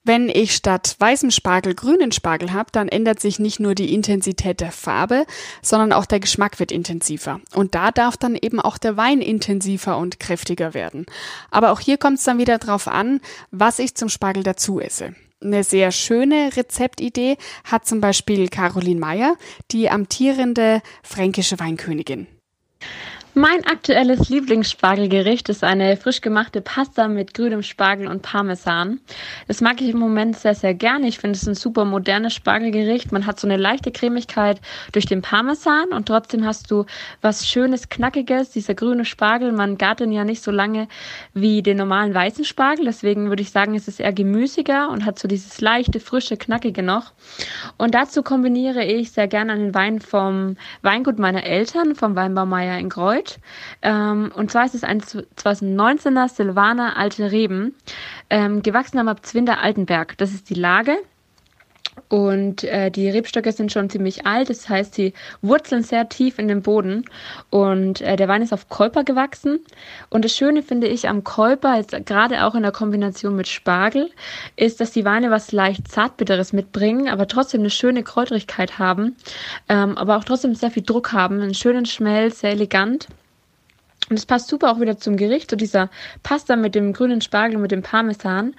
Wenn 0.08 0.30
ich 0.30 0.54
statt 0.54 0.96
weißem 0.98 1.30
Spargel 1.30 1.74
grünen 1.74 2.12
Spargel 2.12 2.54
habe, 2.54 2.70
dann 2.72 2.88
ändert 2.88 3.20
sich 3.20 3.38
nicht 3.38 3.60
nur 3.60 3.74
die 3.74 3.92
Intensität 3.92 4.58
der 4.62 4.72
Farbe, 4.72 5.26
sondern 5.60 5.92
auch 5.92 6.06
der 6.06 6.18
Geschmack 6.18 6.58
wird 6.60 6.72
intensiver. 6.72 7.42
Und 7.54 7.74
da 7.74 7.90
darf 7.90 8.16
dann 8.16 8.34
eben 8.34 8.58
auch 8.58 8.78
der 8.78 8.96
Wein 8.96 9.20
intensiver 9.20 9.98
und 9.98 10.18
kräftiger 10.18 10.72
werden. 10.72 11.04
Aber 11.50 11.72
auch 11.72 11.80
hier 11.80 11.98
kommt 11.98 12.16
es 12.16 12.24
dann 12.24 12.38
wieder 12.38 12.56
drauf 12.56 12.88
an, 12.88 13.20
was 13.50 13.78
ich 13.80 13.96
zum 13.96 14.08
Spargel 14.08 14.44
dazu 14.44 14.80
esse. 14.80 15.14
Eine 15.42 15.62
sehr 15.62 15.92
schöne 15.92 16.56
Rezeptidee 16.56 17.36
hat 17.64 17.84
zum 17.84 18.00
Beispiel 18.00 18.48
Caroline 18.48 19.00
Meyer, 19.00 19.36
die 19.72 19.90
amtierende 19.90 20.80
fränkische 21.02 21.60
Weinkönigin. 21.60 22.28
Mein 23.38 23.64
aktuelles 23.66 24.30
Lieblingsspargelgericht 24.30 25.48
ist 25.48 25.62
eine 25.62 25.96
frisch 25.96 26.22
gemachte 26.22 26.60
Pasta 26.60 27.06
mit 27.06 27.34
grünem 27.34 27.62
Spargel 27.62 28.08
und 28.08 28.22
Parmesan. 28.22 28.98
Das 29.46 29.60
mag 29.60 29.80
ich 29.80 29.90
im 29.90 29.98
Moment 30.00 30.36
sehr, 30.36 30.56
sehr 30.56 30.74
gerne. 30.74 31.06
Ich 31.06 31.20
finde 31.20 31.36
es 31.36 31.46
ein 31.46 31.54
super 31.54 31.84
modernes 31.84 32.34
Spargelgericht. 32.34 33.12
Man 33.12 33.26
hat 33.26 33.38
so 33.38 33.46
eine 33.46 33.56
leichte 33.56 33.92
Cremigkeit 33.92 34.60
durch 34.90 35.06
den 35.06 35.22
Parmesan 35.22 35.90
und 35.90 36.08
trotzdem 36.08 36.44
hast 36.44 36.68
du 36.72 36.84
was 37.20 37.46
Schönes, 37.46 37.88
Knackiges. 37.88 38.50
Dieser 38.50 38.74
grüne 38.74 39.04
Spargel, 39.04 39.52
man 39.52 39.78
gart 39.78 40.00
den 40.00 40.10
ja 40.10 40.24
nicht 40.24 40.42
so 40.42 40.50
lange 40.50 40.88
wie 41.32 41.62
den 41.62 41.76
normalen 41.76 42.14
weißen 42.14 42.44
Spargel. 42.44 42.86
Deswegen 42.86 43.28
würde 43.28 43.42
ich 43.42 43.52
sagen, 43.52 43.76
es 43.76 43.86
ist 43.86 44.00
eher 44.00 44.12
gemüsiger 44.12 44.90
und 44.90 45.04
hat 45.04 45.16
so 45.16 45.28
dieses 45.28 45.60
leichte, 45.60 46.00
frische, 46.00 46.36
knackige 46.38 46.82
noch. 46.82 47.12
Und 47.76 47.94
dazu 47.94 48.24
kombiniere 48.24 48.84
ich 48.84 49.12
sehr 49.12 49.28
gerne 49.28 49.52
einen 49.52 49.76
Wein 49.76 50.00
vom 50.00 50.56
Weingut 50.82 51.20
meiner 51.20 51.44
Eltern, 51.44 51.94
vom 51.94 52.16
Weinbaumeier 52.16 52.80
in 52.80 52.88
Greuth. 53.28 53.38
Ähm, 53.82 54.32
und 54.34 54.50
zwar 54.50 54.64
ist 54.64 54.74
es 54.74 54.84
ein 54.84 55.00
2019er 55.00 56.28
Silvaner 56.28 56.96
Alte 56.96 57.30
Reben, 57.30 57.74
ähm, 58.30 58.62
gewachsen 58.62 58.98
am 58.98 59.08
Abzwinder 59.08 59.60
Altenberg. 59.60 60.16
Das 60.18 60.32
ist 60.32 60.50
die 60.50 60.54
Lage. 60.54 60.96
Und 62.08 62.64
äh, 62.64 62.90
die 62.90 63.10
Rebstöcke 63.10 63.52
sind 63.52 63.72
schon 63.72 63.90
ziemlich 63.90 64.26
alt, 64.26 64.48
das 64.50 64.68
heißt, 64.68 64.94
sie 64.94 65.12
wurzeln 65.42 65.82
sehr 65.82 66.08
tief 66.08 66.38
in 66.38 66.48
den 66.48 66.62
Boden. 66.62 67.04
Und 67.50 68.00
äh, 68.00 68.16
der 68.16 68.28
Wein 68.28 68.42
ist 68.42 68.52
auf 68.52 68.68
Kolper 68.68 69.04
gewachsen. 69.04 69.60
Und 70.08 70.24
das 70.24 70.34
Schöne 70.34 70.62
finde 70.62 70.86
ich 70.86 71.08
am 71.08 71.24
Kolper, 71.24 71.82
gerade 71.82 72.44
auch 72.44 72.54
in 72.54 72.62
der 72.62 72.72
Kombination 72.72 73.36
mit 73.36 73.48
Spargel, 73.48 74.10
ist, 74.56 74.80
dass 74.80 74.92
die 74.92 75.04
Weine 75.04 75.30
was 75.30 75.52
leicht 75.52 75.88
Zartbitteres 75.88 76.52
mitbringen, 76.52 77.08
aber 77.08 77.26
trotzdem 77.26 77.60
eine 77.60 77.70
schöne 77.70 78.02
Kräuterigkeit 78.02 78.78
haben, 78.78 79.16
ähm, 79.68 79.98
aber 79.98 80.16
auch 80.16 80.24
trotzdem 80.24 80.54
sehr 80.54 80.70
viel 80.70 80.84
Druck 80.84 81.12
haben, 81.12 81.40
einen 81.40 81.54
schönen 81.54 81.84
Schmelz, 81.84 82.40
sehr 82.40 82.52
elegant. 82.52 83.08
Und 84.10 84.18
es 84.18 84.26
passt 84.26 84.48
super 84.48 84.70
auch 84.70 84.80
wieder 84.80 84.96
zum 84.96 85.16
Gericht, 85.16 85.50
so 85.50 85.56
dieser 85.56 85.90
Pasta 86.22 86.56
mit 86.56 86.74
dem 86.74 86.92
grünen 86.92 87.20
Spargel, 87.20 87.58
mit 87.58 87.70
dem 87.70 87.82
Parmesan, 87.82 88.54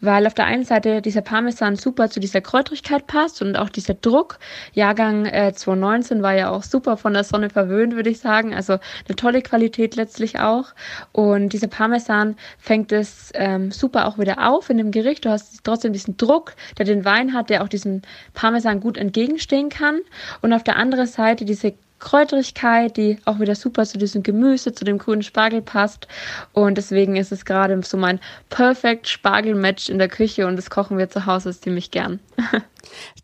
weil 0.00 0.26
auf 0.26 0.34
der 0.34 0.46
einen 0.46 0.64
Seite 0.64 1.02
dieser 1.02 1.22
Parmesan 1.22 1.76
super 1.76 2.08
zu 2.10 2.20
dieser 2.20 2.40
Kräutrigkeit 2.40 3.06
passt 3.06 3.42
und 3.42 3.56
auch 3.56 3.68
dieser 3.68 3.94
Druck. 3.94 4.38
Jahrgang 4.72 5.26
äh, 5.26 5.52
2019 5.52 6.22
war 6.22 6.34
ja 6.34 6.50
auch 6.50 6.62
super 6.62 6.96
von 6.96 7.14
der 7.14 7.24
Sonne 7.24 7.50
verwöhnt, 7.50 7.94
würde 7.94 8.10
ich 8.10 8.20
sagen. 8.20 8.54
Also 8.54 8.74
eine 8.74 9.16
tolle 9.16 9.42
Qualität 9.42 9.96
letztlich 9.96 10.38
auch. 10.38 10.66
Und 11.12 11.52
dieser 11.52 11.68
Parmesan 11.68 12.36
fängt 12.58 12.92
es 12.92 13.30
ähm, 13.34 13.70
super 13.70 14.06
auch 14.06 14.18
wieder 14.18 14.48
auf 14.48 14.70
in 14.70 14.78
dem 14.78 14.90
Gericht. 14.90 15.24
Du 15.24 15.30
hast 15.30 15.64
trotzdem 15.64 15.92
diesen 15.92 16.16
Druck, 16.16 16.54
der 16.78 16.86
den 16.86 17.04
Wein 17.04 17.34
hat, 17.34 17.50
der 17.50 17.62
auch 17.62 17.68
diesem 17.68 18.02
Parmesan 18.34 18.80
gut 18.80 18.96
entgegenstehen 18.96 19.68
kann. 19.68 20.00
Und 20.40 20.52
auf 20.52 20.62
der 20.62 20.76
anderen 20.76 21.06
Seite 21.06 21.44
diese 21.44 21.74
Kräuterigkeit, 22.02 22.96
die 22.96 23.18
auch 23.24 23.38
wieder 23.38 23.54
super 23.54 23.86
zu 23.86 23.96
diesem 23.96 24.22
Gemüse, 24.22 24.74
zu 24.74 24.84
dem 24.84 24.98
grünen 24.98 25.22
Spargel 25.22 25.62
passt. 25.62 26.08
Und 26.52 26.76
deswegen 26.76 27.16
ist 27.16 27.30
es 27.30 27.44
gerade 27.44 27.80
so 27.82 27.96
mein 27.96 28.18
Perfect 28.50 29.08
Spargel-Match 29.08 29.88
in 29.88 29.98
der 29.98 30.08
Küche 30.08 30.46
und 30.46 30.56
das 30.56 30.68
kochen 30.68 30.98
wir 30.98 31.08
zu 31.08 31.26
Hause 31.26 31.58
ziemlich 31.58 31.90
gern. 31.92 32.18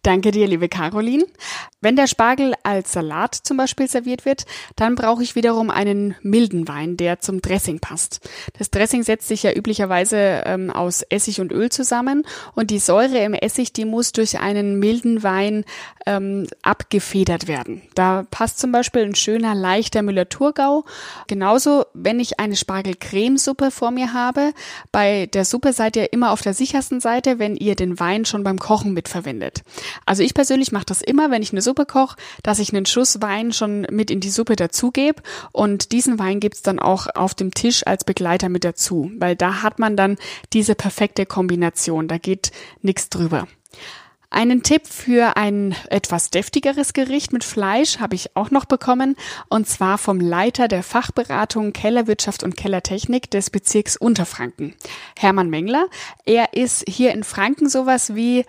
Danke 0.02 0.30
dir, 0.30 0.46
liebe 0.46 0.68
Caroline. 0.68 1.24
Wenn 1.80 1.96
der 1.96 2.06
Spargel 2.06 2.54
als 2.64 2.92
Salat 2.92 3.34
zum 3.34 3.56
Beispiel 3.56 3.88
serviert 3.88 4.24
wird, 4.24 4.44
dann 4.74 4.96
brauche 4.96 5.22
ich 5.22 5.36
wiederum 5.36 5.70
einen 5.70 6.16
milden 6.22 6.66
Wein, 6.66 6.96
der 6.96 7.20
zum 7.20 7.40
Dressing 7.40 7.78
passt. 7.78 8.28
Das 8.58 8.70
Dressing 8.70 9.04
setzt 9.04 9.28
sich 9.28 9.44
ja 9.44 9.52
üblicherweise 9.52 10.42
ähm, 10.44 10.70
aus 10.70 11.02
Essig 11.02 11.40
und 11.40 11.52
Öl 11.52 11.70
zusammen 11.70 12.24
und 12.54 12.70
die 12.70 12.80
Säure 12.80 13.18
im 13.18 13.34
Essig, 13.34 13.72
die 13.72 13.84
muss 13.84 14.12
durch 14.12 14.40
einen 14.40 14.78
milden 14.78 15.22
Wein 15.22 15.64
ähm, 16.06 16.46
abgefedert 16.62 17.46
werden. 17.46 17.82
Da 17.94 18.24
passt 18.30 18.58
zum 18.58 18.72
Beispiel 18.72 19.02
ein 19.02 19.14
schöner, 19.14 19.54
leichter 19.54 20.02
Müller-Thurgau. 20.02 20.84
Genauso, 21.26 21.84
wenn 21.94 22.18
ich 22.18 22.40
eine 22.40 22.56
Spargel-Cremesuppe 22.56 23.70
vor 23.70 23.90
mir 23.90 24.12
habe. 24.12 24.52
Bei 24.90 25.26
der 25.26 25.44
Suppe 25.44 25.72
seid 25.72 25.96
ihr 25.96 26.12
immer 26.12 26.32
auf 26.32 26.42
der 26.42 26.54
sichersten 26.54 27.00
Seite, 27.00 27.38
wenn 27.38 27.56
ihr 27.56 27.74
den 27.76 28.00
Wein 28.00 28.24
schon 28.24 28.42
beim 28.42 28.58
Kochen 28.58 28.94
mitverwendet. 28.94 29.47
Also 30.06 30.22
ich 30.22 30.34
persönlich 30.34 30.72
mache 30.72 30.86
das 30.86 31.02
immer, 31.02 31.30
wenn 31.30 31.42
ich 31.42 31.52
eine 31.52 31.62
Suppe 31.62 31.86
koche, 31.86 32.16
dass 32.42 32.58
ich 32.58 32.72
einen 32.72 32.86
Schuss 32.86 33.20
Wein 33.20 33.52
schon 33.52 33.86
mit 33.90 34.10
in 34.10 34.20
die 34.20 34.30
Suppe 34.30 34.56
dazugebe 34.56 35.22
und 35.52 35.92
diesen 35.92 36.18
Wein 36.18 36.40
gibt's 36.40 36.62
dann 36.62 36.78
auch 36.78 37.06
auf 37.14 37.34
dem 37.34 37.52
Tisch 37.52 37.86
als 37.86 38.04
Begleiter 38.04 38.48
mit 38.48 38.64
dazu, 38.64 39.10
weil 39.18 39.36
da 39.36 39.62
hat 39.62 39.78
man 39.78 39.96
dann 39.96 40.16
diese 40.52 40.74
perfekte 40.74 41.26
Kombination, 41.26 42.08
da 42.08 42.18
geht 42.18 42.50
nichts 42.82 43.08
drüber. 43.08 43.46
Einen 44.30 44.62
Tipp 44.62 44.86
für 44.86 45.38
ein 45.38 45.74
etwas 45.88 46.28
deftigeres 46.28 46.92
Gericht 46.92 47.32
mit 47.32 47.44
Fleisch 47.44 47.98
habe 47.98 48.14
ich 48.14 48.36
auch 48.36 48.50
noch 48.50 48.66
bekommen, 48.66 49.16
und 49.48 49.66
zwar 49.66 49.96
vom 49.96 50.20
Leiter 50.20 50.68
der 50.68 50.82
Fachberatung 50.82 51.72
Kellerwirtschaft 51.72 52.42
und 52.42 52.54
Kellertechnik 52.54 53.30
des 53.30 53.48
Bezirks 53.48 53.96
Unterfranken, 53.96 54.74
Hermann 55.18 55.48
Mengler. 55.48 55.86
Er 56.26 56.52
ist 56.52 56.84
hier 56.86 57.12
in 57.12 57.24
Franken 57.24 57.70
sowas 57.70 58.14
wie 58.14 58.44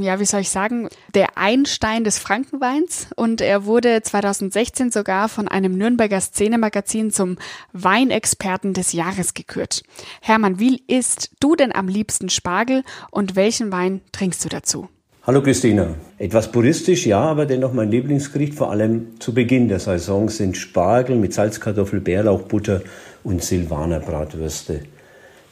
ja, 0.00 0.20
wie 0.20 0.24
soll 0.24 0.40
ich 0.40 0.50
sagen, 0.50 0.88
der 1.14 1.36
Einstein 1.36 2.04
des 2.04 2.18
Frankenweins 2.18 3.08
und 3.16 3.40
er 3.40 3.64
wurde 3.64 4.02
2016 4.02 4.90
sogar 4.90 5.28
von 5.28 5.48
einem 5.48 5.76
Nürnberger 5.76 6.20
Szenemagazin 6.20 7.10
zum 7.10 7.36
Weinexperten 7.72 8.74
des 8.74 8.92
Jahres 8.92 9.34
gekürt. 9.34 9.82
Hermann, 10.20 10.58
wie 10.58 10.82
isst 10.86 11.30
du 11.40 11.56
denn 11.56 11.74
am 11.74 11.88
liebsten 11.88 12.28
Spargel 12.28 12.82
und 13.10 13.36
welchen 13.36 13.72
Wein 13.72 14.00
trinkst 14.12 14.44
du 14.44 14.48
dazu? 14.48 14.88
Hallo 15.26 15.42
Christina. 15.42 15.94
Etwas 16.16 16.50
puristisch, 16.50 17.04
ja, 17.06 17.20
aber 17.20 17.44
dennoch 17.44 17.74
mein 17.74 17.90
Lieblingsgericht, 17.90 18.54
vor 18.54 18.70
allem 18.70 19.20
zu 19.20 19.34
Beginn 19.34 19.68
der 19.68 19.78
Saison, 19.78 20.30
sind 20.30 20.56
Spargel 20.56 21.16
mit 21.16 21.34
Salzkartoffel, 21.34 22.00
Bärlauchbutter 22.00 22.80
und 23.24 23.42
Silvaner 23.42 24.00
Bratwürste 24.00 24.80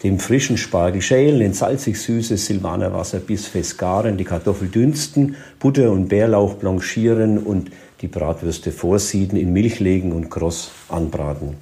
dem 0.03 0.19
frischen 0.19 0.59
Spargel 0.59 1.01
schälen, 1.01 1.41
in 1.41 1.55
salzig-süßes 1.55 2.47
Silvanerwasser 2.47 3.19
bis 3.19 3.47
fest 3.47 3.79
garen, 3.79 4.17
die 4.17 4.25
Kartoffel 4.25 4.69
dünsten, 4.69 5.37
Butter 5.59 5.91
und 5.91 6.09
Bärlauch 6.09 6.55
blanchieren 6.55 7.39
und 7.39 7.71
die 8.03 8.09
Bratwürste 8.09 8.73
vorsieden, 8.73 9.39
in 9.39 9.53
Milch 9.53 9.81
legen 9.81 10.13
und 10.13 10.29
kross 10.29 10.71
anbraten. 10.89 11.57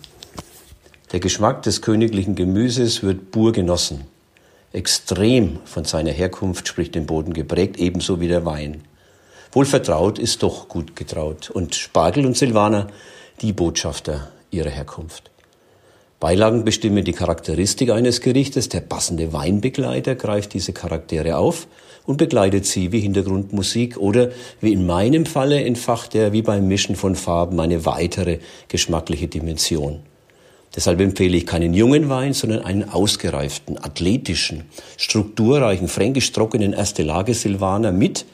Der 1.13 1.21
Geschmack 1.21 1.63
des 1.63 1.81
königlichen 1.81 2.35
Gemüses 2.35 3.05
wird 3.05 3.31
pur 3.31 3.53
genossen. 3.53 4.05
Extrem 4.73 5.61
von 5.65 5.85
seiner 5.85 6.11
Herkunft 6.11 6.67
spricht 6.67 6.97
den 6.97 7.07
Boden 7.07 7.33
geprägt, 7.33 7.79
ebenso 7.79 8.21
wie 8.21 8.27
der 8.27 8.45
Wein. 8.45 8.83
Wohl 9.53 9.67
vertraut 9.67 10.19
ist 10.19 10.43
doch 10.43 10.67
gut 10.67 10.97
getraut 10.97 11.51
und 11.51 11.77
Spargel 11.77 12.27
und 12.27 12.37
Silvaner 12.37 12.89
die 13.41 13.53
Botschafter 13.53 14.33
ihrer 14.51 14.71
Herkunft. 14.71 15.31
Beilagen 16.25 16.65
bestimmen 16.65 17.05
die 17.05 17.13
Charakteristik 17.13 17.91
eines 17.91 18.23
Gerichtes. 18.23 18.71
Der 18.71 18.81
passende 18.81 19.35
Weinbegleiter 19.35 20.15
greift 20.15 20.55
diese 20.55 20.73
Charaktere 20.73 21.37
auf 21.37 21.67
und 22.07 22.17
begleitet 22.17 22.65
sie 22.65 22.93
wie 22.93 23.01
Hintergrundmusik 23.01 23.99
oder 23.99 24.31
wie 24.63 24.73
in 24.73 24.87
meinem 24.87 25.27
Falle 25.27 25.63
entfacht 25.63 26.15
er 26.15 26.33
wie 26.33 26.41
beim 26.41 26.67
Mischen 26.67 26.97
von 26.97 27.15
Farben 27.15 27.61
eine 27.61 27.85
weitere 27.85 28.39
geschmackliche 28.69 29.29
Dimension. 29.29 30.01
Deshalb 30.75 30.99
empfehle 31.03 31.37
ich 31.37 31.45
keinen 31.45 31.75
jungen 31.75 32.09
Wein, 32.09 32.33
sondern 32.33 32.61
einen 32.61 32.89
ausgereiften, 32.89 33.77
athletischen, 33.77 34.63
strukturreichen, 34.97 35.89
fränkisch 35.89 36.33
trockenen 36.33 36.73
erste 36.73 37.03
Lage 37.03 37.35
Silvaner 37.35 37.93
mit 37.93 38.25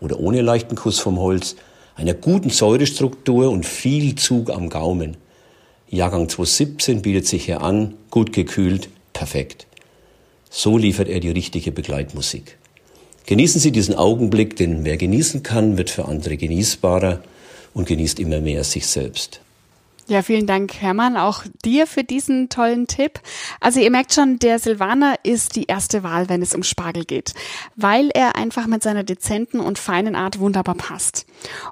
oder 0.00 0.20
ohne 0.20 0.40
leichten 0.42 0.76
Kuss 0.76 1.00
vom 1.00 1.18
Holz, 1.18 1.56
einer 1.96 2.14
guten 2.14 2.50
Säurestruktur 2.50 3.50
und 3.50 3.66
viel 3.66 4.14
Zug 4.14 4.50
am 4.50 4.68
Gaumen. 4.68 5.16
Jahrgang 5.90 6.28
2017 6.28 7.02
bietet 7.02 7.26
sich 7.26 7.46
hier 7.46 7.62
an, 7.62 7.94
gut 8.10 8.32
gekühlt, 8.32 8.88
perfekt. 9.12 9.66
So 10.48 10.78
liefert 10.78 11.08
er 11.08 11.18
die 11.18 11.30
richtige 11.30 11.72
Begleitmusik. 11.72 12.58
Genießen 13.26 13.60
Sie 13.60 13.72
diesen 13.72 13.96
Augenblick, 13.96 14.54
denn 14.54 14.84
wer 14.84 14.96
genießen 14.96 15.42
kann, 15.42 15.76
wird 15.76 15.90
für 15.90 16.04
andere 16.04 16.36
genießbarer 16.36 17.22
und 17.74 17.88
genießt 17.88 18.20
immer 18.20 18.40
mehr 18.40 18.62
sich 18.62 18.86
selbst. 18.86 19.40
Ja, 20.10 20.22
vielen 20.22 20.48
Dank, 20.48 20.74
Hermann, 20.74 21.16
auch 21.16 21.44
dir 21.64 21.86
für 21.86 22.02
diesen 22.02 22.48
tollen 22.48 22.88
Tipp. 22.88 23.20
Also 23.60 23.78
ihr 23.78 23.92
merkt 23.92 24.12
schon, 24.12 24.40
der 24.40 24.58
Silvaner 24.58 25.14
ist 25.22 25.54
die 25.54 25.66
erste 25.66 26.02
Wahl, 26.02 26.28
wenn 26.28 26.42
es 26.42 26.52
um 26.52 26.64
Spargel 26.64 27.04
geht, 27.04 27.32
weil 27.76 28.10
er 28.12 28.34
einfach 28.34 28.66
mit 28.66 28.82
seiner 28.82 29.04
dezenten 29.04 29.60
und 29.60 29.78
feinen 29.78 30.16
Art 30.16 30.40
wunderbar 30.40 30.74
passt. 30.74 31.26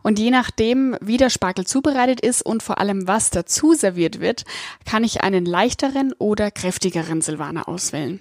Und 0.04 0.21
je 0.21 0.30
nachdem, 0.30 0.97
wie 1.00 1.16
der 1.16 1.30
Spargel 1.30 1.66
zubereitet 1.66 2.21
ist 2.21 2.42
und 2.42 2.62
vor 2.62 2.78
allem 2.78 3.09
was 3.09 3.30
dazu 3.30 3.75
serviert 3.75 4.21
wird, 4.21 4.45
kann 4.85 5.02
ich 5.02 5.25
einen 5.25 5.45
leichteren 5.45 6.12
oder 6.12 6.52
kräftigeren 6.52 7.23
Silvaner 7.23 7.66
auswählen. 7.66 8.21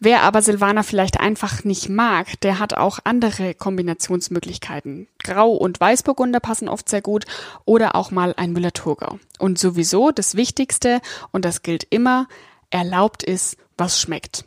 Wer 0.00 0.22
aber 0.22 0.42
Silvaner 0.42 0.82
vielleicht 0.82 1.20
einfach 1.20 1.62
nicht 1.62 1.88
mag, 1.88 2.40
der 2.40 2.58
hat 2.58 2.74
auch 2.74 2.98
andere 3.04 3.54
Kombinationsmöglichkeiten. 3.54 5.06
Grau 5.22 5.52
und 5.52 5.80
Weißburgunder 5.80 6.40
passen 6.40 6.68
oft 6.68 6.88
sehr 6.88 7.02
gut 7.02 7.24
oder 7.64 7.94
auch 7.94 8.10
mal 8.10 8.34
ein 8.36 8.52
Müller-Thurgau. 8.52 9.18
Und 9.38 9.58
sowieso 9.58 10.10
das 10.10 10.36
Wichtigste, 10.36 11.00
und 11.30 11.44
das 11.44 11.62
gilt 11.62 11.86
immer, 11.90 12.26
erlaubt 12.70 13.22
ist, 13.22 13.56
was 13.76 14.00
schmeckt. 14.00 14.44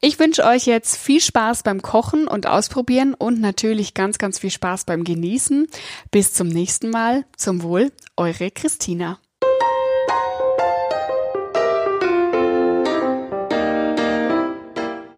Ich 0.00 0.18
wünsche 0.18 0.44
euch 0.44 0.66
jetzt 0.66 0.96
viel 0.96 1.20
Spaß 1.20 1.62
beim 1.62 1.82
Kochen 1.82 2.28
und 2.28 2.46
Ausprobieren 2.46 3.14
und 3.14 3.40
natürlich 3.40 3.94
ganz, 3.94 4.18
ganz 4.18 4.38
viel 4.38 4.50
Spaß 4.50 4.84
beim 4.84 5.04
Genießen. 5.04 5.66
Bis 6.10 6.32
zum 6.32 6.48
nächsten 6.48 6.90
Mal. 6.90 7.24
Zum 7.36 7.62
Wohl, 7.62 7.92
eure 8.16 8.50
Christina. 8.50 9.18